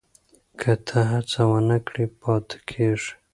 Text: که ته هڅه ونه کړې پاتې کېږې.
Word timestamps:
که 0.59 0.71
ته 0.85 0.99
هڅه 1.11 1.41
ونه 1.49 1.77
کړې 1.87 2.05
پاتې 2.21 2.57
کېږې. 2.69 3.11